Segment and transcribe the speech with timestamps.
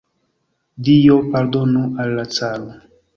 [0.87, 2.75] Dio pardonu al la caro!